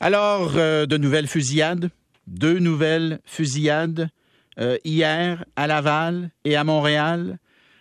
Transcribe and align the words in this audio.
Alors, 0.00 0.52
euh, 0.54 0.86
de 0.86 0.96
nouvelles 0.96 1.26
fusillades, 1.26 1.90
deux 2.28 2.60
nouvelles 2.60 3.18
fusillades 3.24 4.10
euh, 4.60 4.78
hier 4.84 5.44
à 5.56 5.66
Laval 5.66 6.30
et 6.44 6.54
à 6.54 6.62
Montréal, 6.62 7.38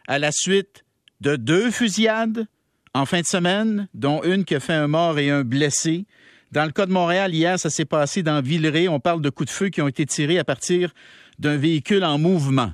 à 0.07 0.17
la 0.17 0.31
suite 0.31 0.83
de 1.21 1.35
deux 1.35 1.69
fusillades 1.69 2.47
en 2.95 3.05
fin 3.05 3.21
de 3.21 3.25
semaine, 3.25 3.87
dont 3.93 4.23
une 4.23 4.45
qui 4.45 4.55
a 4.55 4.59
fait 4.59 4.73
un 4.73 4.87
mort 4.87 5.19
et 5.19 5.29
un 5.29 5.43
blessé. 5.43 6.07
Dans 6.51 6.65
le 6.65 6.71
cas 6.71 6.87
de 6.87 6.91
Montréal, 6.91 7.35
hier, 7.35 7.59
ça 7.59 7.69
s'est 7.69 7.85
passé 7.85 8.23
dans 8.23 8.41
Villeray. 8.41 8.87
On 8.87 8.99
parle 8.99 9.21
de 9.21 9.29
coups 9.29 9.49
de 9.49 9.53
feu 9.53 9.69
qui 9.69 9.83
ont 9.83 9.87
été 9.87 10.07
tirés 10.07 10.39
à 10.39 10.43
partir 10.43 10.93
d'un 11.37 11.57
véhicule 11.57 12.03
en 12.03 12.17
mouvement. 12.17 12.71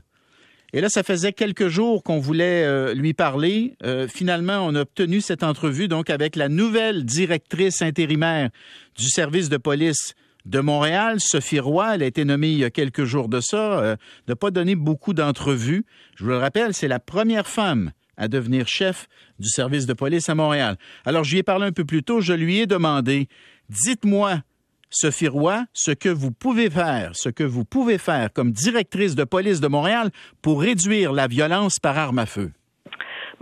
Et 0.75 0.81
là, 0.81 0.89
ça 0.89 1.03
faisait 1.03 1.33
quelques 1.33 1.67
jours 1.67 2.01
qu'on 2.01 2.17
voulait 2.17 2.63
euh, 2.63 2.95
lui 2.95 3.13
parler. 3.13 3.75
Euh, 3.83 4.07
finalement, 4.07 4.65
on 4.65 4.73
a 4.73 4.81
obtenu 4.81 5.21
cette 5.21 5.43
entrevue 5.43 5.87
donc 5.87 6.09
avec 6.09 6.35
la 6.35 6.49
nouvelle 6.49 7.05
directrice 7.05 7.83
intérimaire 7.83 8.49
du 8.97 9.07
service 9.07 9.49
de 9.49 9.57
police 9.57 10.15
de 10.45 10.59
Montréal, 10.59 11.19
Sophie 11.19 11.59
Roy. 11.59 11.93
Elle 11.93 12.03
a 12.03 12.07
été 12.07 12.25
nommée 12.25 12.49
il 12.49 12.57
y 12.57 12.63
a 12.63 12.71
quelques 12.71 13.03
jours 13.03 13.29
de 13.29 13.39
ça, 13.39 13.79
euh, 13.79 13.95
de 14.25 14.33
pas 14.33 14.49
donner 14.49 14.73
beaucoup 14.73 15.13
d'entrevues. 15.13 15.85
Je 16.15 16.23
vous 16.23 16.31
le 16.31 16.37
rappelle, 16.37 16.73
c'est 16.73 16.87
la 16.87 16.99
première 16.99 17.47
femme 17.47 17.91
à 18.17 18.27
devenir 18.27 18.67
chef 18.67 19.07
du 19.39 19.49
service 19.49 19.85
de 19.85 19.93
police 19.93 20.27
à 20.27 20.33
Montréal. 20.33 20.77
Alors, 21.05 21.23
je 21.23 21.33
lui 21.33 21.39
ai 21.39 21.43
parlé 21.43 21.67
un 21.67 21.71
peu 21.71 21.85
plus 21.85 22.01
tôt. 22.01 22.19
Je 22.19 22.33
lui 22.33 22.59
ai 22.59 22.65
demandé, 22.65 23.27
dites-moi, 23.69 24.41
Sophie 24.93 25.27
Roy, 25.27 25.65
ce 25.73 25.91
que 25.91 26.09
vous 26.09 26.31
pouvez 26.31 26.69
faire, 26.69 27.11
ce 27.13 27.29
que 27.29 27.43
vous 27.43 27.65
pouvez 27.65 27.97
faire 27.97 28.31
comme 28.31 28.51
directrice 28.51 29.15
de 29.15 29.23
police 29.23 29.59
de 29.59 29.67
Montréal 29.67 30.11
pour 30.41 30.61
réduire 30.61 31.13
la 31.13 31.27
violence 31.27 31.79
par 31.79 31.97
arme 31.97 32.19
à 32.19 32.25
feu. 32.25 32.51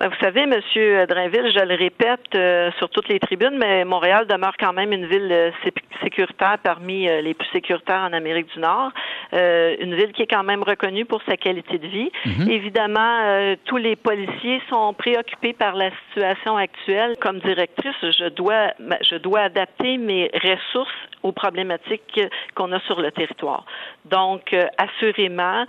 Ben, 0.02 0.08
vous 0.08 0.16
savez, 0.20 0.48
Monsieur 0.48 1.06
Drainville, 1.06 1.52
je 1.54 1.64
le 1.64 1.76
répète 1.76 2.34
euh, 2.34 2.72
sur 2.80 2.90
toutes 2.90 3.08
les 3.08 3.20
tribunes, 3.20 3.56
mais 3.60 3.86
Montréal 3.86 4.26
demeure 4.26 4.56
quand 4.60 4.74
même 4.74 4.94
une 4.94 5.06
ville 5.06 5.32
euh, 5.32 5.52
sécuritaire 6.02 6.58
parmi 6.64 7.08
euh, 7.08 7.22
les 7.22 7.36
plus 7.36 7.48
sécuritaires 7.50 8.08
en 8.10 8.14
Amérique 8.14 8.48
du 8.52 8.60
Nord. 8.60 8.92
une 9.32 9.94
ville 9.94 10.12
qui 10.14 10.24
est 10.24 10.28
quand 10.28 10.44
même 10.44 10.64
reconnue 10.64 11.06
pour 11.06 11.22
sa 11.30 11.38
qualité 11.38 11.78
de 11.78 11.88
vie. 11.88 12.12
Mhm. 12.26 12.50
Évidemment, 12.50 13.56
tous 13.66 13.78
les 13.78 13.96
policiers 13.96 14.60
sont 14.72 14.94
préoccupés 14.96 15.54
par 15.54 15.76
la 15.76 15.92
situation 16.08 16.58
actuelle. 16.58 17.16
Comme 17.22 17.40
directrice, 17.40 17.96
je 18.02 18.30
dois, 18.30 18.74
je 19.04 19.18
dois 19.18 19.42
adapter 19.42 19.98
mes 19.98 20.32
ressources 20.34 20.90
aux 21.24 21.32
problématiques 21.32 22.20
qu'on 22.56 22.72
a 22.72 22.80
sur 22.82 23.02
le 23.02 23.12
territoire. 23.12 23.66
Donc, 24.06 24.56
assurément, 24.78 25.66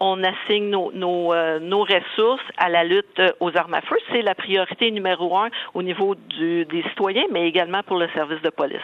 on 0.00 0.22
assigne 0.24 0.70
nos, 0.70 0.90
nos, 0.92 1.34
nos 1.60 1.82
ressources 1.82 2.42
à 2.56 2.68
la 2.68 2.84
lutte 2.84 3.20
aux 3.40 3.56
armes 3.56 3.74
à 3.74 3.80
feu, 3.82 3.96
c'est 4.10 4.22
la 4.22 4.34
priorité 4.34 4.90
numéro 4.90 5.36
un 5.36 5.48
au 5.74 5.82
niveau 5.82 6.14
du, 6.14 6.64
des 6.64 6.82
citoyens, 6.90 7.24
mais 7.32 7.48
également 7.48 7.82
pour 7.82 7.96
le 7.96 8.08
service 8.14 8.40
de 8.42 8.50
police. 8.50 8.76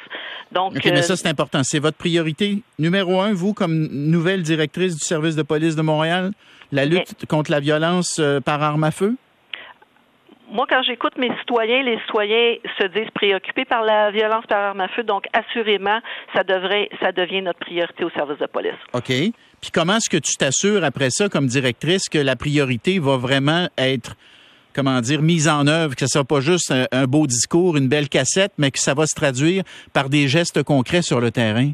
Donc, 0.53 0.77
OK, 0.77 0.85
mais 0.85 1.03
ça, 1.03 1.13
euh, 1.13 1.17
c'est 1.17 1.29
important. 1.29 1.61
C'est 1.63 1.79
votre 1.79 1.97
priorité 1.97 2.63
numéro 2.79 3.21
un, 3.21 3.33
vous, 3.33 3.55
comme 3.55 3.89
nouvelle 3.91 4.43
directrice 4.43 4.95
du 4.97 5.05
service 5.05 5.37
de 5.37 5.43
police 5.43 5.77
de 5.77 5.83
Montréal, 5.83 6.33
la 6.73 6.85
lutte 6.85 7.27
contre 7.27 7.51
la 7.51 7.61
violence 7.61 8.19
euh, 8.19 8.41
par 8.41 8.63
arme 8.63 8.85
à 8.85 8.91
feu? 8.91 9.17
Moi, 10.51 10.67
quand 10.69 10.83
j'écoute 10.83 11.17
mes 11.19 11.31
citoyens, 11.39 11.83
les 11.83 11.99
citoyens 12.01 12.57
se 12.79 12.87
disent 12.89 13.11
préoccupés 13.15 13.65
par 13.65 13.83
la 13.83 14.11
violence 14.11 14.45
par 14.47 14.71
arme 14.71 14.81
à 14.81 14.89
feu, 14.89 15.03
donc 15.03 15.27
assurément, 15.33 16.01
ça 16.35 16.43
devrait, 16.45 16.89
ça 17.01 17.13
devient 17.13 17.43
notre 17.43 17.59
priorité 17.59 18.05
au 18.05 18.11
service 18.11 18.39
de 18.39 18.47
police. 18.47 18.73
OK. 18.93 19.09
Puis 19.61 19.71
comment 19.73 19.97
est-ce 19.97 20.11
que 20.11 20.17
tu 20.17 20.37
t'assures 20.37 20.85
après 20.85 21.11
ça, 21.11 21.29
comme 21.29 21.47
directrice, 21.47 22.09
que 22.09 22.19
la 22.19 22.37
priorité 22.37 22.99
va 22.99 23.17
vraiment 23.17 23.69
être 23.77 24.17
comment 24.75 25.01
dire, 25.01 25.23
mise 25.23 25.49
en 25.49 25.67
œuvre, 25.67 25.97
que 25.97 26.07
ce 26.07 26.07
soit 26.07 26.25
pas 26.25 26.41
juste 26.41 26.73
un, 26.93 27.07
beau 27.07 27.27
discours, 27.27 27.77
une 27.77 27.89
belle 27.89 28.09
cassette, 28.09 28.53
mais 28.59 28.71
que 28.71 28.79
ça 28.79 28.95
va 28.95 29.07
se 29.07 29.15
traduire 29.15 29.65
par 29.93 30.09
des 30.09 30.29
gestes 30.29 30.63
concrets 30.63 31.03
sur 31.03 31.21
le 31.21 31.33
terrain? 31.33 31.73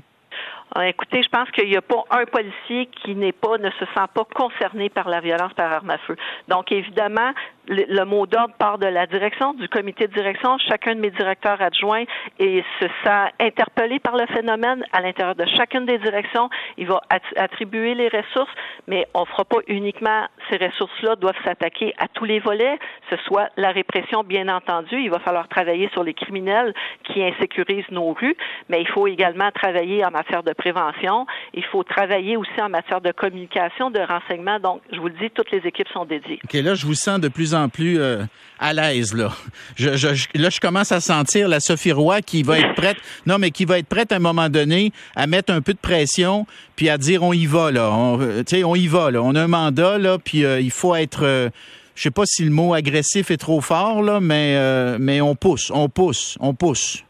Écoutez, 0.82 1.22
je 1.22 1.28
pense 1.28 1.48
qu'il 1.52 1.68
n'y 1.68 1.76
a 1.76 1.82
pas 1.82 2.02
un 2.10 2.24
policier 2.24 2.86
qui 2.86 3.14
n'est 3.14 3.32
pas, 3.32 3.58
ne 3.58 3.70
se 3.70 3.84
sent 3.84 4.08
pas 4.12 4.24
concerné 4.34 4.88
par 4.88 5.08
la 5.08 5.20
violence 5.20 5.52
par 5.54 5.72
arme 5.72 5.90
à 5.90 5.98
feu. 5.98 6.16
Donc, 6.48 6.72
évidemment, 6.72 7.32
le, 7.68 8.04
mot 8.04 8.26
d'ordre 8.26 8.54
part 8.58 8.78
de 8.78 8.86
la 8.86 9.06
direction, 9.06 9.54
du 9.54 9.68
comité 9.68 10.08
de 10.08 10.12
direction. 10.12 10.58
Chacun 10.58 10.96
de 10.96 11.00
mes 11.00 11.10
directeurs 11.10 11.60
adjoints 11.62 12.04
et 12.38 12.64
se 12.80 12.86
sent 13.04 13.32
interpellé 13.40 14.00
par 14.00 14.16
le 14.16 14.26
phénomène 14.26 14.84
à 14.92 15.00
l'intérieur 15.00 15.34
de 15.34 15.46
chacune 15.46 15.86
des 15.86 15.98
directions. 15.98 16.50
Il 16.76 16.88
va 16.88 17.00
attribuer 17.36 17.94
les 17.94 18.08
ressources, 18.08 18.52
mais 18.88 19.06
on 19.14 19.20
ne 19.20 19.26
fera 19.26 19.44
pas 19.44 19.58
uniquement 19.68 20.26
ces 20.50 20.56
ressources-là 20.56 21.16
doivent 21.16 21.34
s'attaquer 21.44 21.94
à 21.98 22.08
tous 22.08 22.24
les 22.24 22.40
volets, 22.40 22.78
ce 23.10 23.16
soit 23.26 23.48
la 23.56 23.70
répression, 23.70 24.22
bien 24.24 24.48
entendu. 24.48 24.96
Il 25.00 25.10
va 25.10 25.18
falloir 25.18 25.48
travailler 25.48 25.88
sur 25.92 26.02
les 26.02 26.14
criminels 26.14 26.74
qui 27.04 27.22
insécurisent 27.22 27.90
nos 27.90 28.12
rues, 28.12 28.36
mais 28.68 28.80
il 28.80 28.88
faut 28.88 29.06
également 29.06 29.50
travailler 29.50 30.04
en 30.04 30.10
matière 30.10 30.42
de 30.42 30.52
prévention. 30.52 31.26
Il 31.52 31.64
faut 31.64 31.82
travailler 31.82 32.36
aussi 32.36 32.60
en 32.60 32.68
matière 32.68 33.00
de 33.00 33.12
communication, 33.12 33.90
de 33.90 34.00
renseignement. 34.00 34.58
Donc, 34.60 34.80
je 34.92 34.98
vous 34.98 35.08
le 35.08 35.14
dis, 35.14 35.30
toutes 35.30 35.50
les 35.50 35.66
équipes 35.66 35.88
sont 35.92 36.04
dédiées. 36.04 36.40
OK, 36.44 36.52
là, 36.54 36.74
je 36.74 36.86
vous 36.86 36.94
sens 36.94 37.20
de 37.20 37.28
plus 37.28 37.54
en 37.54 37.68
plus 37.68 37.98
euh, 38.00 38.22
à 38.58 38.72
l'aise 38.72 39.14
là. 39.14 39.30
Là, 39.78 40.50
je 40.50 40.60
commence 40.60 40.92
à 40.92 41.00
sentir 41.00 41.48
la 41.48 41.60
Sophie 41.60 41.92
Roy 41.92 42.20
qui 42.22 42.42
va 42.42 42.58
être 42.58 42.74
prête. 42.74 42.96
Non, 43.26 43.38
mais 43.38 43.50
qui 43.50 43.64
va 43.64 43.78
être 43.78 43.88
prête 43.88 44.12
à 44.12 44.16
un 44.16 44.20
moment 44.20 44.48
donné 44.48 44.92
à 45.16 45.26
mettre 45.26 45.52
un 45.52 45.60
peu 45.60 45.72
de 45.72 45.78
pression 45.78 46.46
puis 46.76 46.88
à 46.88 46.98
dire 46.98 47.22
on 47.22 47.32
y 47.32 47.46
va 47.46 47.70
là. 47.70 47.90
On, 47.90 48.20
euh, 48.20 48.42
on 48.64 48.74
y 48.74 48.86
va 48.86 49.10
là. 49.10 49.22
On 49.22 49.34
a 49.34 49.42
un 49.42 49.48
mandat 49.48 49.98
là, 49.98 50.18
puis 50.18 50.44
euh, 50.44 50.60
il 50.60 50.70
faut 50.70 50.94
être. 50.94 51.50
je 51.94 52.02
sais 52.02 52.10
pas 52.10 52.24
si 52.26 52.44
le 52.44 52.50
mot 52.50 52.74
agressif 52.74 53.30
est 53.30 53.36
trop 53.36 53.60
fort 53.60 54.02
là, 54.02 54.20
mais 54.20 54.58
mais 54.98 55.20
on 55.20 55.34
pousse, 55.34 55.70
on 55.74 55.88
pousse, 55.88 56.36
on 56.40 56.54
pousse. 56.54 57.04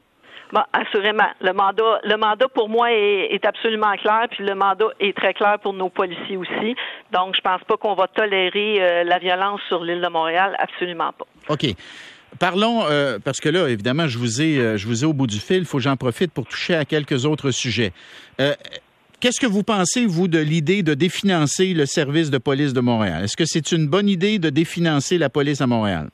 Bon, 0.55 0.63
assurément. 0.73 1.27
Le 1.41 1.53
mandat, 1.53 1.99
le 2.05 2.17
mandat 2.17 2.47
pour 2.47 2.69
moi 2.69 2.93
est, 2.93 3.45
absolument 3.45 3.93
clair, 3.97 4.29
puis 4.31 4.45
le 4.45 4.55
mandat 4.55 4.87
est 5.01 5.17
très 5.17 5.35
clair 5.35 5.59
pour 5.61 5.73
nos 5.73 5.89
policiers 5.89 6.37
aussi. 6.37 6.77
Donc, 7.13 7.35
je 7.35 7.41
pense 7.41 7.61
pas 7.65 7.77
qu'on 7.77 7.95
va 7.95 8.07
tolérer 8.07 8.81
euh, 8.81 9.03
la 9.03 9.19
violence 9.19 9.61
sur 9.67 9.83
l'île 9.83 10.01
de 10.01 10.09
Montréal, 10.09 10.55
absolument 10.61 11.13
pas. 11.13 11.27
OK. 11.49 11.67
Parlons, 12.39 12.85
euh, 12.85 13.19
parce 13.19 13.41
que 13.41 13.49
là, 13.49 13.69
évidemment, 13.69 14.07
je 14.07 14.17
vous 14.17 14.43
ai, 14.43 14.59
euh, 14.59 14.77
je 14.77 14.87
vous 14.87 15.03
ai 15.03 15.07
au 15.07 15.13
bout 15.13 15.27
du 15.27 15.41
fil. 15.41 15.59
Il 15.59 15.65
faut 15.65 15.79
que 15.79 15.83
j'en 15.83 15.97
profite 15.97 16.33
pour 16.33 16.47
toucher 16.47 16.77
à 16.77 16.85
quelques 16.85 17.25
autres 17.27 17.51
sujets. 17.51 17.93
Qu'est-ce 19.25 19.41
que 19.41 19.51
vous 19.51 19.63
pensez, 19.63 20.05
vous, 20.05 20.29
de 20.29 20.39
l'idée 20.39 20.83
de 20.83 20.93
définancer 20.93 21.73
le 21.73 21.87
service 21.87 22.31
de 22.31 22.37
police 22.37 22.75
de 22.75 22.83
Montréal? 22.83 23.25
Est-ce 23.25 23.39
que 23.39 23.47
c'est 23.47 23.73
une 23.73 23.89
bonne 23.89 24.07
idée 24.07 24.39
de 24.39 24.51
définancer 24.51 25.17
la 25.17 25.31
police 25.31 25.63
à 25.63 25.67
Montréal? 25.67 26.11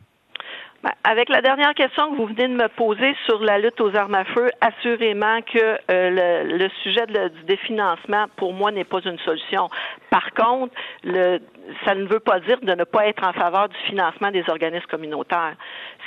Ben, 0.84 0.92
avec 1.02 1.28
la 1.28 1.42
dernière 1.42 1.74
question 1.74 2.12
que 2.12 2.16
vous 2.16 2.26
venez 2.26 2.46
de 2.46 2.54
me 2.54 2.68
poser 2.68 3.16
sur 3.26 3.42
la 3.42 3.58
lutte 3.58 3.80
aux 3.80 3.96
armes 3.96 4.14
à 4.14 4.24
feu, 4.26 4.48
assurément 4.60 5.42
que 5.42 5.58
euh, 5.90 6.44
le, 6.44 6.68
sujet 6.84 7.04
du 7.06 7.42
définancement, 7.48 8.26
pour 8.36 8.52
moi, 8.52 8.70
n'est 8.70 8.84
pas 8.84 9.00
une 9.04 9.18
solution. 9.18 9.68
Par 10.10 10.30
contre, 10.30 10.72
le, 11.02 11.40
ça 11.84 11.94
ne 11.94 12.06
veut 12.06 12.20
pas 12.20 12.40
dire 12.40 12.58
de 12.62 12.72
ne 12.72 12.84
pas 12.84 13.06
être 13.06 13.26
en 13.26 13.32
faveur 13.32 13.68
du 13.68 13.76
financement 13.86 14.30
des 14.30 14.44
organismes 14.48 14.86
communautaires. 14.86 15.54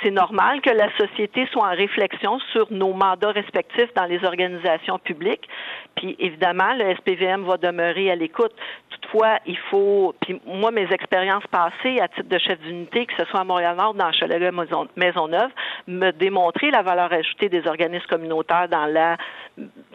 C'est 0.02 0.10
normal 0.10 0.60
que 0.60 0.70
la 0.70 0.88
société 0.96 1.46
soit 1.52 1.66
en 1.66 1.74
réflexion 1.74 2.38
sur 2.52 2.70
nos 2.70 2.92
mandats 2.92 3.30
respectifs 3.30 3.92
dans 3.94 4.04
les 4.04 4.24
organisations 4.24 4.98
publiques. 4.98 5.48
Puis 5.96 6.16
évidemment, 6.18 6.74
le 6.74 6.94
SPVM 6.96 7.44
va 7.44 7.56
demeurer 7.56 8.10
à 8.10 8.16
l'écoute. 8.16 8.52
Toutefois, 8.90 9.38
il 9.46 9.58
faut, 9.70 10.14
puis 10.20 10.40
moi, 10.46 10.70
mes 10.70 10.90
expériences 10.92 11.46
passées 11.48 12.00
à 12.00 12.08
titre 12.08 12.28
de 12.28 12.38
chef 12.38 12.58
d'unité, 12.60 13.06
que 13.06 13.14
ce 13.18 13.24
soit 13.26 13.40
à 13.40 13.44
Montréal-Nord, 13.44 13.94
dans 13.94 14.10
Cholelet, 14.12 14.50
Maisonneuve, 14.96 15.50
me 15.86 16.10
démontrer 16.10 16.70
la 16.70 16.82
valeur 16.82 17.12
ajoutée 17.12 17.48
des 17.48 17.66
organismes 17.66 18.06
communautaires 18.06 18.68
dans 18.68 18.86
la 18.86 19.16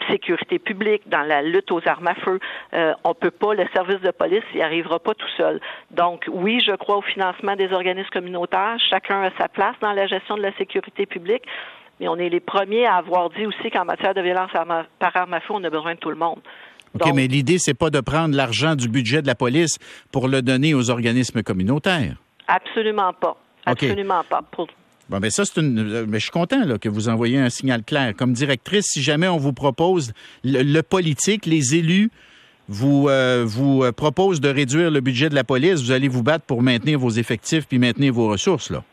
sécurité 0.09 0.59
publique, 0.59 1.03
dans 1.07 1.23
la 1.23 1.41
lutte 1.41 1.71
aux 1.71 1.81
armes 1.85 2.07
à 2.07 2.15
feu. 2.15 2.39
Euh, 2.73 2.93
on 3.03 3.13
peut 3.13 3.31
pas, 3.31 3.53
le 3.53 3.65
service 3.73 4.01
de 4.01 4.11
police 4.11 4.43
n'y 4.53 4.61
arrivera 4.61 4.99
pas 4.99 5.13
tout 5.13 5.27
seul. 5.37 5.59
Donc, 5.91 6.25
oui, 6.31 6.61
je 6.65 6.75
crois 6.75 6.97
au 6.97 7.01
financement 7.01 7.55
des 7.55 7.71
organismes 7.71 8.09
communautaires. 8.09 8.77
Chacun 8.89 9.21
a 9.23 9.29
sa 9.37 9.47
place 9.47 9.75
dans 9.81 9.93
la 9.93 10.07
gestion 10.07 10.35
de 10.35 10.41
la 10.41 10.55
sécurité 10.57 11.05
publique. 11.05 11.43
Mais 11.99 12.07
on 12.07 12.15
est 12.15 12.29
les 12.29 12.39
premiers 12.39 12.85
à 12.85 12.95
avoir 12.95 13.29
dit 13.29 13.45
aussi 13.45 13.69
qu'en 13.71 13.85
matière 13.85 14.13
de 14.13 14.21
violence 14.21 14.51
par 14.99 15.15
arme 15.15 15.33
à 15.33 15.41
feu, 15.41 15.53
on 15.53 15.63
a 15.63 15.69
besoin 15.69 15.95
de 15.95 15.99
tout 15.99 16.09
le 16.09 16.15
monde. 16.15 16.39
OK, 16.95 17.13
mais 17.13 17.27
l'idée, 17.27 17.57
c'est 17.59 17.73
pas 17.73 17.89
de 17.89 17.99
prendre 17.99 18.35
l'argent 18.35 18.75
du 18.75 18.87
budget 18.87 19.21
de 19.21 19.27
la 19.27 19.35
police 19.35 19.77
pour 20.11 20.27
le 20.27 20.41
donner 20.41 20.73
aux 20.73 20.89
organismes 20.89 21.43
communautaires. 21.43 22.15
Absolument 22.47 23.13
pas. 23.13 23.37
Absolument 23.65 24.23
pas. 24.27 24.41
Bon, 25.09 25.19
ben 25.19 25.31
ça, 25.31 25.43
c'est 25.43 25.59
une. 25.59 26.05
Mais 26.07 26.19
je 26.19 26.23
suis 26.23 26.31
content 26.31 26.63
là, 26.65 26.77
que 26.77 26.89
vous 26.89 27.09
envoyiez 27.09 27.39
un 27.39 27.49
signal 27.49 27.83
clair. 27.83 28.13
Comme 28.15 28.33
directrice, 28.33 28.85
si 28.85 29.01
jamais 29.01 29.27
on 29.27 29.37
vous 29.37 29.53
propose 29.53 30.13
le 30.43 30.81
politique, 30.81 31.45
les 31.45 31.75
élus 31.75 32.11
vous, 32.69 33.09
euh, 33.09 33.43
vous 33.45 33.83
euh, 33.83 33.91
propose 33.91 34.39
de 34.39 34.49
réduire 34.49 34.91
le 34.91 35.01
budget 35.01 35.29
de 35.29 35.35
la 35.35 35.43
police, 35.43 35.81
vous 35.81 35.91
allez 35.91 36.07
vous 36.07 36.23
battre 36.23 36.45
pour 36.45 36.61
maintenir 36.61 36.99
vos 36.99 37.09
effectifs 37.09 37.67
puis 37.67 37.79
maintenir 37.79 38.13
vos 38.13 38.29
ressources, 38.29 38.69
là. 38.69 38.83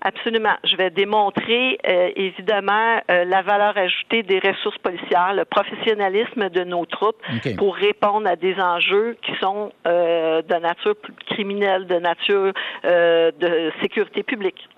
Absolument. 0.00 0.54
Je 0.62 0.76
vais 0.76 0.90
démontrer 0.90 1.76
euh, 1.84 2.10
évidemment 2.14 3.00
la 3.08 3.42
valeur 3.42 3.76
ajoutée 3.76 4.22
des 4.22 4.38
ressources 4.38 4.78
policières, 4.78 5.34
le 5.34 5.44
professionnalisme 5.44 6.50
de 6.50 6.62
nos 6.62 6.86
troupes 6.86 7.20
pour 7.56 7.74
répondre 7.74 8.28
à 8.28 8.36
des 8.36 8.54
enjeux 8.60 9.16
qui 9.22 9.32
sont 9.40 9.72
de 9.84 10.60
nature 10.60 10.94
criminelle, 11.30 11.88
de 11.88 11.96
nature 11.96 12.52
de 12.84 13.72
sécurité 13.82 14.22
publique. 14.22 14.68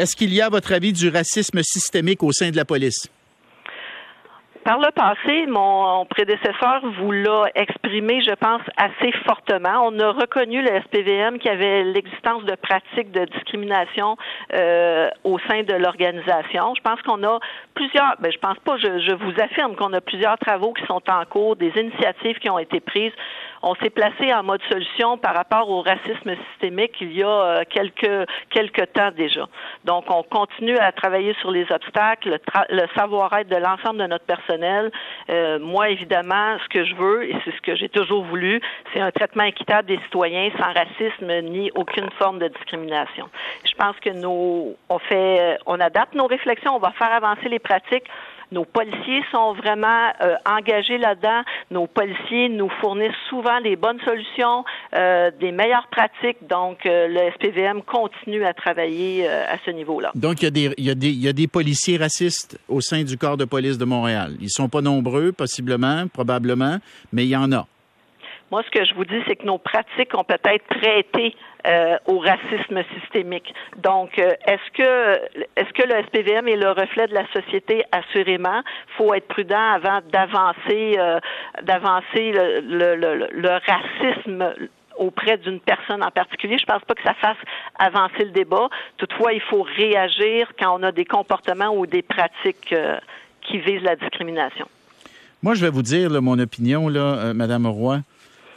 Est-ce 0.00 0.16
qu'il 0.16 0.32
y 0.32 0.40
a, 0.40 0.46
à 0.46 0.48
votre 0.48 0.72
avis, 0.72 0.94
du 0.94 1.10
racisme 1.10 1.60
systémique 1.62 2.22
au 2.22 2.32
sein 2.32 2.50
de 2.50 2.56
la 2.56 2.64
police? 2.64 3.10
Par 4.64 4.78
le 4.78 4.90
passé, 4.92 5.44
mon 5.46 6.06
prédécesseur 6.06 6.80
vous 6.98 7.12
l'a 7.12 7.48
exprimé, 7.54 8.22
je 8.22 8.32
pense, 8.32 8.62
assez 8.78 9.12
fortement. 9.26 9.86
On 9.86 9.98
a 9.98 10.12
reconnu 10.12 10.62
le 10.62 10.70
SPVM 10.84 11.38
qui 11.38 11.50
avait 11.50 11.84
l'existence 11.84 12.44
de 12.44 12.54
pratiques 12.54 13.10
de 13.10 13.26
discrimination 13.26 14.16
euh, 14.54 15.10
au 15.24 15.38
sein 15.40 15.64
de 15.64 15.74
l'organisation. 15.74 16.74
Je 16.74 16.80
pense 16.80 17.02
qu'on 17.02 17.22
a 17.22 17.38
plusieurs, 17.74 18.16
ben, 18.20 18.32
je 18.32 18.38
pense 18.38 18.58
pas, 18.64 18.78
je, 18.78 19.00
je 19.00 19.14
vous 19.14 19.38
affirme 19.38 19.76
qu'on 19.76 19.92
a 19.92 20.00
plusieurs 20.00 20.38
travaux 20.38 20.72
qui 20.72 20.86
sont 20.86 21.02
en 21.10 21.26
cours, 21.26 21.56
des 21.56 21.72
initiatives 21.76 22.38
qui 22.38 22.48
ont 22.48 22.58
été 22.58 22.80
prises 22.80 23.12
on 23.62 23.74
s'est 23.76 23.90
placé 23.90 24.32
en 24.32 24.42
mode 24.42 24.62
solution 24.70 25.18
par 25.18 25.34
rapport 25.34 25.68
au 25.68 25.82
racisme 25.82 26.34
systémique 26.50 26.96
il 27.00 27.12
y 27.12 27.22
a 27.22 27.28
euh, 27.28 27.62
quelques 27.68 28.28
quelques 28.50 28.92
temps 28.92 29.10
déjà. 29.16 29.46
Donc, 29.84 30.04
on 30.08 30.22
continue 30.22 30.78
à 30.78 30.92
travailler 30.92 31.34
sur 31.40 31.50
les 31.50 31.70
obstacles, 31.70 32.38
le, 32.70 32.82
savoir-être 32.96 33.48
de 33.48 33.56
l'ensemble 33.56 33.98
de 33.98 34.06
notre 34.06 34.24
personnel. 34.24 34.90
Euh, 35.30 35.58
moi, 35.58 35.90
évidemment, 35.90 36.56
ce 36.62 36.68
que 36.68 36.84
je 36.84 36.94
veux 36.94 37.28
et 37.28 37.36
c'est 37.44 37.54
ce 37.54 37.60
que 37.60 37.74
j'ai 37.76 37.88
toujours 37.88 38.24
voulu, 38.24 38.60
c'est 38.92 39.00
un 39.00 39.10
traitement 39.10 39.44
équitable 39.44 39.88
des 39.88 39.98
citoyens 40.04 40.50
sans 40.58 40.72
racisme 40.72 41.50
ni 41.50 41.70
aucune 41.74 42.10
forme 42.18 42.38
de 42.38 42.48
discrimination. 42.48 43.28
Je 43.64 43.74
pense 43.74 43.96
que 44.00 44.10
nous, 44.10 44.76
on 44.88 44.98
fait, 44.98 45.58
on 45.66 45.78
adapte 45.80 46.14
nos 46.14 46.26
réflexions, 46.26 46.76
on 46.76 46.78
va 46.78 46.92
faire 46.92 47.12
avancer 47.12 47.48
les 47.48 47.58
pratiques 47.58 48.06
nos 48.52 48.64
policiers 48.64 49.22
sont 49.30 49.54
vraiment 49.54 50.10
euh, 50.20 50.34
engagés 50.44 50.98
là-dedans. 50.98 51.42
Nos 51.70 51.86
policiers 51.86 52.48
nous 52.48 52.68
fournissent 52.80 53.10
souvent 53.28 53.58
les 53.58 53.76
bonnes 53.76 54.00
solutions, 54.04 54.64
euh, 54.94 55.30
des 55.40 55.52
meilleures 55.52 55.88
pratiques. 55.88 56.38
Donc, 56.48 56.84
euh, 56.86 57.08
le 57.08 57.30
SPVM 57.32 57.82
continue 57.82 58.44
à 58.44 58.52
travailler 58.52 59.28
à 59.28 59.56
ce 59.64 59.70
niveau-là. 59.70 60.10
Donc, 60.14 60.42
il 60.42 60.44
y, 60.44 60.48
a 60.48 60.50
des, 60.50 60.74
il, 60.76 60.84
y 60.84 60.90
a 60.90 60.94
des, 60.94 61.08
il 61.08 61.22
y 61.22 61.28
a 61.28 61.32
des 61.32 61.46
policiers 61.46 61.96
racistes 61.96 62.58
au 62.68 62.80
sein 62.80 63.02
du 63.04 63.16
corps 63.16 63.36
de 63.36 63.44
police 63.44 63.78
de 63.78 63.84
Montréal. 63.84 64.36
Ils 64.40 64.50
sont 64.50 64.68
pas 64.68 64.80
nombreux, 64.80 65.32
possiblement, 65.32 66.06
probablement, 66.12 66.78
mais 67.12 67.24
il 67.24 67.30
y 67.30 67.36
en 67.36 67.52
a. 67.52 67.66
Moi, 68.50 68.64
ce 68.64 68.70
que 68.70 68.84
je 68.84 68.94
vous 68.94 69.04
dis, 69.04 69.20
c'est 69.28 69.36
que 69.36 69.46
nos 69.46 69.58
pratiques 69.58 70.12
ont 70.16 70.24
peut-être 70.24 70.64
prêté 70.64 71.36
euh, 71.66 71.96
au 72.06 72.18
racisme 72.18 72.82
systémique. 72.98 73.54
Donc, 73.76 74.18
euh, 74.18 74.32
est-ce 74.46 74.70
que 74.72 75.20
est-ce 75.56 75.72
que 75.72 75.86
le 75.86 76.02
SPVM 76.06 76.48
est 76.48 76.56
le 76.56 76.70
reflet 76.70 77.06
de 77.06 77.14
la 77.14 77.26
société? 77.32 77.84
Assurément, 77.92 78.62
faut 78.96 79.14
être 79.14 79.28
prudent 79.28 79.72
avant 79.74 80.00
d'avancer 80.10 80.96
euh, 80.98 81.20
d'avancer 81.62 82.32
le, 82.32 83.58
racisme 83.66 84.52
auprès 84.96 85.38
d'une 85.38 85.60
personne 85.60 86.02
en 86.02 86.10
particulier. 86.10 86.56
Je 86.58 86.64
ne 86.64 86.74
pense 86.76 86.84
pas 86.84 86.94
que 86.94 87.02
ça 87.04 87.14
fasse 87.14 87.38
avancer 87.78 88.24
le 88.24 88.30
débat. 88.30 88.68
Toutefois, 88.96 89.32
il 89.32 89.42
faut 89.42 89.62
réagir 89.62 90.50
quand 90.58 90.76
on 90.76 90.82
a 90.82 90.90
des 90.90 91.04
comportements 91.04 91.70
ou 91.76 91.86
des 91.86 92.02
pratiques 92.02 92.74
qui 93.42 93.58
visent 93.58 93.82
la 93.82 93.96
discrimination. 93.96 94.66
Moi, 95.42 95.54
je 95.54 95.64
vais 95.64 95.70
vous 95.70 95.82
dire 95.82 96.10
mon 96.20 96.38
opinion, 96.38 96.88
là, 96.88 97.32
Madame 97.32 97.66
Roy. 97.66 98.00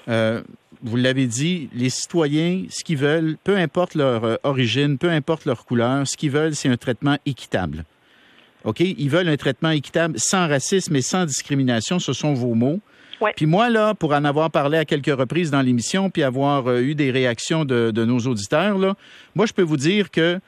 Euh, 0.07 0.41
vous 0.81 0.97
l'avez 0.97 1.27
dit, 1.27 1.69
les 1.73 1.89
citoyens, 1.89 2.65
ce 2.69 2.83
qu'ils 2.83 2.97
veulent, 2.97 3.38
peu 3.44 3.55
importe 3.55 3.95
leur 3.95 4.23
euh, 4.25 4.35
origine, 4.44 4.97
peu 4.97 5.09
importe 5.09 5.45
leur 5.45 5.65
couleur, 5.65 6.05
ce 6.07 6.17
qu'ils 6.17 6.31
veulent, 6.31 6.55
c'est 6.55 6.69
un 6.69 6.77
traitement 6.77 7.17
équitable. 7.25 7.85
OK? 8.65 8.81
Ils 8.81 9.09
veulent 9.09 9.29
un 9.29 9.38
traitement 9.38 9.69
équitable 9.69 10.15
sans 10.17 10.47
racisme 10.47 10.95
et 10.95 11.01
sans 11.01 11.25
discrimination. 11.25 12.00
Ce 12.00 12.13
sont 12.13 12.33
vos 12.33 12.53
mots. 12.53 12.79
Puis 13.38 13.45
moi, 13.45 13.69
là, 13.69 13.94
pour 13.94 14.11
en 14.11 14.25
avoir 14.25 14.51
parlé 14.51 14.77
à 14.77 14.83
quelques 14.83 15.17
reprises 15.17 15.50
dans 15.50 15.61
l'émission, 15.61 16.09
puis 16.09 16.23
avoir 16.23 16.67
euh, 16.67 16.81
eu 16.81 16.94
des 16.95 17.09
réactions 17.09 17.63
de, 17.63 17.91
de, 17.91 18.03
nos 18.03 18.19
auditeurs, 18.19 18.77
là, 18.77 18.95
moi, 19.35 19.45
je 19.45 19.53
peux 19.53 19.61
vous 19.61 19.77
dire 19.77 20.11
que 20.11 20.41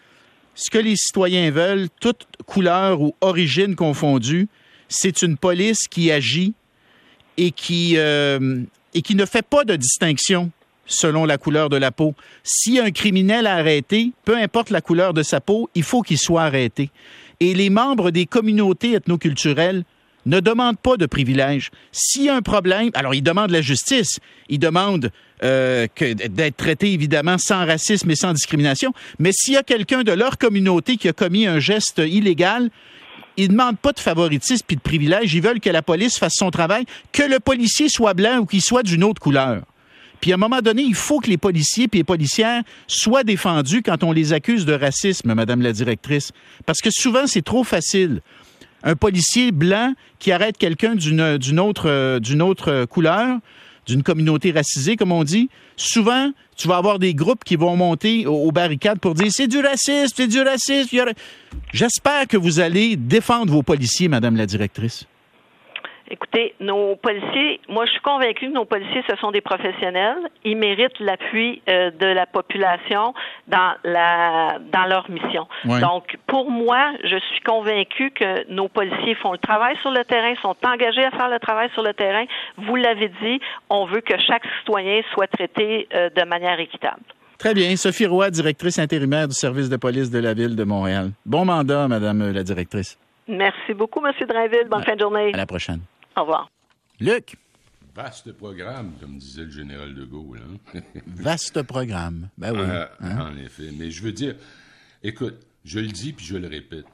ce 0.56 0.70
que 0.70 0.78
les 0.78 0.98
citoyens 0.98 1.52
veulent, 1.52 1.88
toute 2.02 2.28
couleur 2.46 3.02
ou 3.02 3.16
origine 3.22 3.76
confondue, 3.76 4.50
c'est 4.90 5.22
une 5.22 5.38
police 5.38 5.88
qui 5.88 6.12
agit 6.12 6.54
et 7.38 7.52
qui, 7.52 7.98
et 8.96 9.04
qui 9.04 9.14
ne 9.14 9.26
fait 9.26 9.46
pas 9.46 9.64
de 9.64 9.76
distinction 9.76 10.50
selon 10.88 11.26
la 11.26 11.38
couleur 11.38 11.70
de 11.70 11.78
la 11.78 11.92
peau. 11.92 12.16
Si 12.44 12.80
un 12.80 12.92
criminel 12.92 13.46
a 13.46 13.56
arrêté, 13.56 14.12
peu 14.24 14.38
importe 14.38 14.70
la 14.70 14.82
couleur 14.82 15.14
de 15.14 15.22
sa 15.22 15.42
peau, 15.42 15.70
il 15.76 15.84
faut 15.84 16.02
qu'il 16.02 16.18
soit 16.18 16.44
arrêté. 16.44 16.90
Et 17.40 17.54
les 17.54 17.70
membres 17.70 18.12
des 18.12 18.26
communautés 18.26 18.94
ethnoculturelles 18.94 19.84
ne 20.26 20.40
demandent 20.40 20.80
pas 20.80 20.98
de 20.98 21.06
privilèges. 21.06 21.70
S'il 21.92 22.24
y 22.24 22.30
a 22.30 22.36
un 22.36 22.42
problème, 22.42 22.90
alors 22.94 23.14
ils 23.14 23.22
demandent 23.22 23.52
la 23.52 23.62
justice, 23.62 24.20
ils 24.50 24.60
demandent 24.60 25.12
euh, 25.44 25.88
d'être 26.00 26.58
traités 26.58 26.94
évidemment 26.94 27.38
sans 27.38 27.66
racisme 27.66 28.10
et 28.10 28.16
sans 28.16 28.34
discrimination, 28.34 28.94
mais 29.20 29.32
s'il 29.34 29.54
y 29.54 29.58
a 29.58 29.64
quelqu'un 29.64 30.04
de 30.04 30.14
leur 30.14 30.38
communauté 30.38 30.98
qui 30.98 31.08
a 31.10 31.14
commis 31.14 31.46
un 31.46 31.60
geste 31.60 32.00
illégal, 32.00 32.70
ils 33.38 33.50
demandent 33.50 33.78
pas 33.78 33.92
de 33.92 34.00
favoritisme 34.00 34.64
puis 34.68 34.76
de 34.76 34.82
privilèges. 34.82 35.34
Ils 35.34 35.42
veulent 35.42 35.60
que 35.60 35.70
la 35.70 35.82
police 35.82 36.18
fasse 36.18 36.36
son 36.36 36.52
travail, 36.52 36.86
que 37.12 37.24
le 37.24 37.40
policier 37.40 37.90
soit 37.90 38.14
blanc 38.14 38.40
ou 38.40 38.46
qu'il 38.46 38.62
soit 38.62 38.84
d'une 38.84 39.04
autre 39.04 39.22
couleur. 39.22 39.64
Puis 40.22 40.32
à 40.32 40.36
un 40.36 40.38
moment 40.38 40.62
donné, 40.62 40.82
il 40.82 40.96
faut 40.96 41.20
que 41.20 41.30
les 41.30 41.38
policiers 41.38 41.86
et 41.92 41.98
les 41.98 42.04
policières 42.04 42.64
soient 42.88 43.24
défendus 43.24 43.84
quand 43.84 44.04
on 44.04 44.12
les 44.12 44.34
accuse 44.34 44.66
de 44.66 44.74
racisme, 44.74 45.34
Madame 45.34 45.62
la 45.62 45.74
directrice. 45.74 46.32
Parce 46.66 46.82
que 46.82 46.90
souvent, 46.92 47.28
c'est 47.28 47.44
trop 47.44 47.64
facile. 47.64 48.22
Un 48.84 48.96
policier 48.96 49.52
blanc 49.52 49.94
qui 50.20 50.32
arrête 50.32 50.58
quelqu'un 50.58 50.96
d'une, 50.96 51.38
d'une 51.38 51.60
autre, 51.60 51.90
euh, 51.90 52.20
d'une 52.20 52.42
autre 52.42 52.86
couleur, 52.86 53.40
d'une 53.86 54.04
communauté 54.04 54.52
racisée, 54.52 54.96
comme 54.96 55.12
on 55.12 55.24
dit, 55.24 55.50
souvent, 55.76 56.32
tu 56.58 56.68
vas 56.68 56.78
avoir 56.78 57.00
des 57.00 57.14
groupes 57.14 57.44
qui 57.44 57.56
vont 57.56 57.76
monter 57.76 58.26
aux, 58.26 58.52
barricades 58.52 59.00
pour 59.00 59.14
dire 59.14 59.28
c'est 59.30 59.48
du 59.48 59.60
racisme, 59.60 60.14
c'est 60.16 60.28
du 60.28 60.42
racisme. 60.42 61.12
J'espère 61.74 62.28
que 62.28 62.38
vous 62.38 62.60
allez 62.60 62.96
défendre 62.96 63.52
vos 63.52 63.64
policiers, 63.64 64.08
Madame 64.08 64.36
la 64.36 64.46
directrice. 64.46 65.08
Écoutez, 66.10 66.54
nos 66.60 66.96
policiers, 66.98 67.60
moi 67.68 67.86
je 67.86 67.92
suis 67.92 68.02
convaincue 68.02 68.48
que 68.48 68.54
nos 68.54 68.66
policiers, 68.66 69.04
ce 69.10 69.16
sont 69.16 69.32
des 69.32 69.42
professionnels. 69.42 70.20
Ils 70.44 70.56
méritent 70.56 71.00
l'appui 71.00 71.64
euh, 71.68 71.90
de 71.90 72.06
la 72.06 72.28
population 72.28 73.16
dans 73.48 73.74
la 73.84 74.60
dans 74.72 74.86
leur 74.86 75.10
mission. 75.10 75.48
Donc, 75.66 76.18
pour 76.28 76.50
moi, 76.50 76.94
je 77.04 77.18
suis 77.18 77.42
convaincue 77.42 78.12
que 78.12 78.50
nos 78.52 78.68
policiers 78.68 79.16
font 79.16 79.32
le 79.32 79.38
travail 79.38 79.76
sur 79.82 79.92
le 79.92 80.04
terrain, 80.04 80.34
sont 80.42 80.56
engagés 80.66 81.06
à 81.06 81.12
faire 81.12 81.30
le 81.30 81.40
travail 81.40 81.70
sur 81.74 81.84
le 81.84 81.94
terrain. 81.94 82.26
Vous 82.58 82.76
l'avez 82.76 83.10
dit, 83.22 83.40
on 83.70 83.86
veut 83.86 84.02
que 84.02 84.18
chaque 84.20 84.44
citoyen 84.60 85.02
soit 85.14 85.28
traité 85.28 85.88
euh, 85.94 86.10
de 86.10 86.24
manière 86.24 86.60
équitable. 86.60 87.02
Très 87.38 87.54
bien. 87.54 87.76
Sophie 87.76 88.06
Roy, 88.06 88.30
directrice 88.32 88.80
intérimaire 88.80 89.28
du 89.28 89.36
service 89.36 89.70
de 89.70 89.76
police 89.78 90.10
de 90.10 90.20
la 90.20 90.34
Ville 90.34 90.56
de 90.56 90.64
Montréal. 90.64 91.12
Bon 91.26 91.46
mandat, 91.46 91.88
Madame 91.88 92.32
la 92.32 92.44
directrice. 92.44 92.98
Merci 93.28 93.74
beaucoup, 93.74 94.02
Monsieur 94.02 94.26
Drainville. 94.26 94.68
Bonne 94.70 94.84
fin 94.84 94.96
de 94.96 95.02
journée. 95.02 95.32
À 95.34 95.38
la 95.38 95.46
prochaine. 95.46 95.82
Au 96.16 96.22
revoir. 96.22 96.50
Luc? 97.00 97.36
Vaste 97.96 98.34
programme, 98.34 98.92
comme 99.00 99.18
disait 99.18 99.46
le 99.46 99.52
général 99.52 99.96
de 99.96 100.04
Gaulle. 100.04 100.42
Hein? 100.76 100.82
Vaste 101.08 101.62
programme. 101.62 102.30
Ben 102.38 102.52
oui. 102.52 102.60
Euh, 102.60 102.86
hein? 103.00 103.32
En 103.32 103.38
effet. 103.38 103.72
Mais 103.74 103.90
je 103.90 104.04
veux 104.04 104.12
dire, 104.12 104.36
écoute, 105.02 105.36
je 105.64 105.80
le 105.80 105.88
dis 105.88 106.12
puis 106.12 106.26
je 106.26 106.36
le 106.36 106.48
répète. 106.48 106.86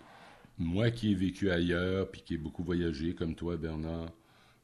Moi 0.59 0.91
qui 0.91 1.11
ai 1.11 1.15
vécu 1.15 1.49
ailleurs 1.49 2.11
puis 2.11 2.21
qui 2.21 2.35
ai 2.35 2.37
beaucoup 2.37 2.63
voyagé 2.63 3.15
comme 3.15 3.33
toi, 3.33 3.57
Bernard, 3.57 4.11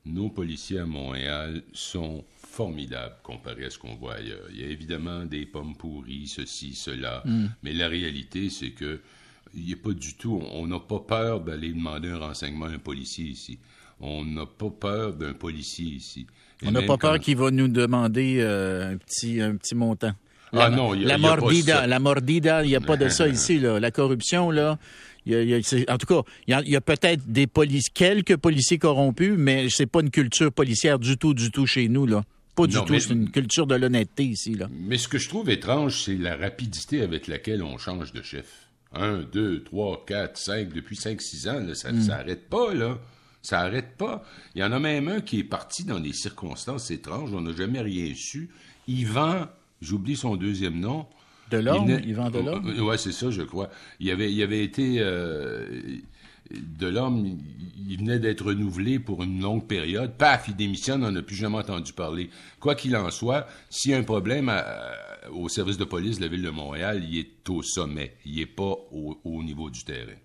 nos 0.06 0.30
policiers 0.30 0.80
à 0.80 0.86
Montréal 0.86 1.64
sont 1.74 2.24
formidables 2.38 3.16
comparés 3.24 3.66
à 3.66 3.70
ce 3.72 3.80
qu'on 3.80 3.96
voit 3.96 4.16
ailleurs. 4.16 4.46
Il 4.52 4.62
y 4.62 4.64
a 4.64 4.68
évidemment 4.68 5.26
des 5.26 5.48
pommes 5.48 5.76
pourries, 5.76 6.28
ceci, 6.28 6.76
cela, 6.76 7.24
mm. 7.26 7.48
mais 7.64 7.74
la 7.74 7.88
réalité, 7.88 8.52
c'est 8.52 8.72
que 8.72 9.02
il 9.56 9.74
a 9.74 9.78
pas 9.78 9.94
du 9.94 10.16
tout, 10.16 10.40
on 10.52 10.68
n'a 10.68 10.80
pas 10.80 11.00
peur 11.00 11.42
d'aller 11.42 11.70
demander 11.74 12.10
un 12.10 12.20
renseignement 12.20 12.66
à 12.66 12.70
un 12.70 12.80
policier 12.80 13.26
ici 13.26 13.60
on 14.00 14.26
n'a 14.26 14.46
pas 14.46 14.70
peur 14.70 15.14
d'un 15.14 15.34
policier 15.34 15.86
ici. 15.86 16.28
on 16.64 16.72
n'a 16.72 16.82
pas 16.82 16.98
peur 16.98 17.20
qu'il 17.20 17.38
va 17.38 17.52
nous 17.52 17.68
demander 17.68 18.38
euh, 18.40 18.94
un, 18.94 18.98
petit, 18.98 19.42
un 19.42 19.56
petit 19.56 19.76
montant. 19.76 20.14
La, 20.54 20.66
ah 20.66 20.70
non, 20.70 20.94
il 20.94 21.02
y 21.02 21.06
a, 21.06 21.10
la 21.10 21.18
mordida, 21.18 21.88
la 21.88 22.00
mordida, 22.00 22.64
il 22.64 22.70
n'y 22.70 22.76
a 22.76 22.82
pas 22.82 22.96
de 22.96 23.10
ça 23.10 23.28
ici. 23.28 23.60
Là. 23.60 23.80
La 23.80 23.92
corruption, 23.92 24.50
là, 24.50 24.78
en 25.30 25.98
tout 25.98 26.06
cas, 26.06 26.22
il 26.48 26.70
y 26.70 26.76
a, 26.76 26.82
peut-être 26.82 27.24
des 27.28 27.48
polices, 27.48 27.90
quelques 27.90 28.38
policiers 28.38 28.78
corrompus, 28.78 29.34
mais 29.38 29.68
c'est 29.70 29.86
pas 29.86 30.02
une 30.02 30.10
culture 30.10 30.52
policière 30.52 31.00
du 31.00 31.18
tout, 31.18 31.34
du 31.34 31.52
tout 31.52 31.66
chez 31.66 31.90
nous, 31.90 32.06
là. 32.06 32.24
Pas 32.56 32.66
du 32.66 32.76
tout, 32.76 33.00
c'est 33.00 33.14
une 33.14 33.30
culture 33.30 33.68
de 33.68 33.76
l'honnêteté 33.76 34.24
ici, 34.24 34.56
là. 34.56 34.68
Mais 34.72 34.98
ce 34.98 35.08
que 35.08 35.20
je 35.20 35.30
trouve 35.30 35.50
étrange, 35.50 36.04
c'est 36.06 36.16
la 36.16 36.36
rapidité 36.36 37.02
avec 37.02 37.28
laquelle 37.28 37.62
on 37.62 37.78
change 37.78 38.14
de 38.14 38.22
chef. 38.24 38.70
Un, 38.94 39.22
deux, 39.22 39.64
trois, 39.64 40.06
quatre, 40.08 40.38
cinq, 40.38 40.74
depuis 40.74 40.96
cinq, 40.96 41.22
six 41.22 41.48
ans, 41.48 41.62
ça 41.74 41.92
ne 41.92 42.00
hmm. 42.00 42.02
s'arrête 42.02 42.50
pas, 42.50 42.74
là. 42.74 42.98
Ça 43.48 43.60
n'arrête 43.60 43.96
pas. 43.96 44.26
Il 44.56 44.60
y 44.60 44.64
en 44.66 44.74
a 44.74 44.80
même 44.80 45.08
un 45.08 45.22
qui 45.22 45.40
est 45.40 45.46
parti 45.46 45.86
dans 45.86 46.02
des 46.02 46.12
circonstances 46.12 46.92
étranges. 46.92 47.32
On 47.34 47.40
n'a 47.40 47.56
jamais 47.56 47.80
rien 47.80 48.14
su. 48.14 48.50
Yvan, 48.90 49.48
j'oublie 49.82 50.18
son 50.18 50.36
deuxième 50.36 50.78
nom. 50.78 51.06
Delorme? 51.50 51.98
Yvan 52.06 52.30
Delorme? 52.30 52.68
Euh, 52.68 52.82
oui, 52.82 52.98
c'est 52.98 53.14
ça, 53.14 53.32
je 53.32 53.44
crois. 53.44 53.70
Il 54.02 54.12
avait, 54.12 54.34
il 54.34 54.44
avait 54.44 54.66
été... 54.66 54.98
Euh, 55.00 55.66
Delorme, 56.52 57.38
il 57.88 57.98
venait 57.98 58.20
d'être 58.20 58.48
renouvelé 58.48 59.00
pour 59.00 59.24
une 59.24 59.40
longue 59.40 59.66
période. 59.66 60.18
Paf, 60.18 60.50
il 60.50 60.58
démissionne, 60.58 61.06
on 61.06 61.12
n'a 61.12 61.22
plus 61.22 61.38
jamais 61.38 61.60
entendu 61.60 61.94
parler. 61.94 62.30
Quoi 62.60 62.76
qu'il 62.76 62.98
en 62.98 63.10
soit, 63.12 63.48
s'il 63.70 63.92
y 63.92 63.94
a 63.94 63.98
un 63.98 64.04
problème 64.04 64.52
au 65.32 65.48
service 65.48 65.78
de 65.78 65.86
police 65.86 66.18
de 66.18 66.24
la 66.24 66.28
Ville 66.28 66.44
de 66.44 66.50
Montréal, 66.50 67.02
il 67.10 67.18
est 67.18 67.50
au 67.50 67.64
sommet. 67.64 68.18
Il 68.26 68.36
n'est 68.36 68.46
pas 68.46 68.76
au 68.92 69.42
niveau 69.42 69.70
du 69.70 69.86
terrain. 69.86 70.18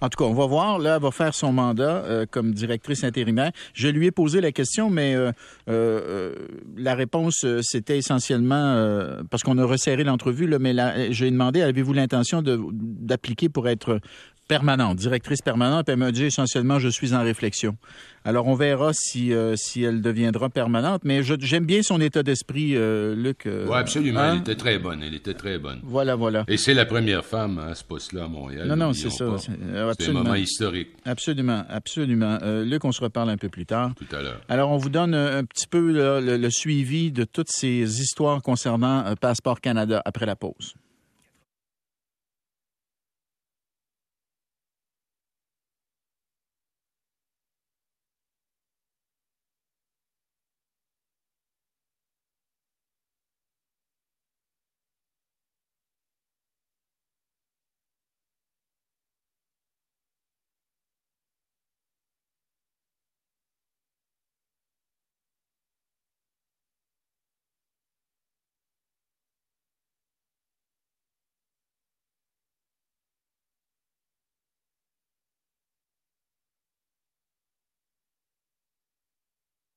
En 0.00 0.08
tout 0.08 0.22
cas, 0.22 0.28
on 0.28 0.34
va 0.34 0.46
voir. 0.46 0.78
Là, 0.78 0.96
elle 0.96 1.02
va 1.02 1.10
faire 1.10 1.34
son 1.34 1.52
mandat 1.52 2.04
euh, 2.04 2.26
comme 2.30 2.52
directrice 2.52 3.04
intérimaire. 3.04 3.50
Je 3.72 3.88
lui 3.88 4.06
ai 4.06 4.10
posé 4.10 4.40
la 4.40 4.52
question, 4.52 4.90
mais 4.90 5.14
euh, 5.14 5.32
euh, 5.68 6.34
la 6.76 6.94
réponse, 6.94 7.46
c'était 7.62 7.98
essentiellement 7.98 8.86
parce 9.30 9.42
qu'on 9.42 9.58
a 9.58 9.64
resserré 9.64 10.04
l'entrevue. 10.04 10.48
Mais 10.58 10.74
j'ai 11.12 11.30
demandé 11.30 11.62
avez-vous 11.62 11.92
l'intention 11.92 12.42
d'appliquer 12.42 13.48
pour 13.48 13.68
être 13.68 14.00
permanente, 14.46 14.96
directrice 14.96 15.42
permanente. 15.42 15.88
Elle 15.88 15.96
m'a 15.96 16.12
dit 16.12 16.24
essentiellement, 16.24 16.78
je 16.78 16.88
suis 16.88 17.14
en 17.14 17.22
réflexion. 17.22 17.76
Alors, 18.24 18.48
on 18.48 18.54
verra 18.54 18.90
si, 18.92 19.32
euh, 19.32 19.54
si 19.54 19.84
elle 19.84 20.02
deviendra 20.02 20.48
permanente, 20.48 21.02
mais 21.04 21.22
j'aime 21.22 21.64
bien 21.64 21.82
son 21.82 22.00
état 22.00 22.24
d'esprit, 22.24 22.72
euh, 22.74 23.14
Luc. 23.14 23.46
Euh, 23.46 23.66
oui, 23.68 23.76
absolument. 23.76 24.20
Elle 24.20 24.30
hein? 24.30 24.40
était 24.40 24.56
très 24.56 24.80
bonne. 24.80 25.00
Elle 25.04 25.14
était 25.14 25.34
très 25.34 25.58
bonne. 25.58 25.78
Voilà, 25.84 26.16
voilà. 26.16 26.44
Et 26.48 26.56
c'est 26.56 26.74
la 26.74 26.86
première 26.86 27.24
femme 27.24 27.60
à 27.60 27.76
ce 27.76 27.84
poste-là 27.84 28.24
à 28.24 28.28
Montréal. 28.28 28.66
Non, 28.66 28.74
non, 28.74 28.92
c'est 28.92 29.10
ça. 29.10 29.26
C'est 29.38 30.08
un 30.08 30.12
moment 30.12 30.34
historique. 30.34 30.88
Absolument, 31.04 31.64
absolument. 31.68 32.38
Luc, 32.64 32.84
on 32.84 32.90
se 32.90 33.00
reparle 33.00 33.30
un 33.30 33.36
peu 33.36 33.48
plus 33.48 33.64
tard. 33.66 33.92
Tout 33.94 34.16
à 34.16 34.22
l'heure. 34.22 34.40
Alors, 34.48 34.70
on 34.72 34.76
vous 34.76 34.90
donne 34.90 35.14
un, 35.14 35.44
petit 35.44 35.68
peu 35.68 35.92
le, 35.92 36.36
le, 36.36 36.50
suivi 36.50 37.12
de 37.12 37.22
toutes 37.22 37.50
ces 37.50 38.00
histoires 38.00 38.42
concernant 38.42 39.14
Passeport 39.20 39.60
Canada 39.60 40.02
après 40.04 40.26
la 40.26 40.34
pause. 40.34 40.74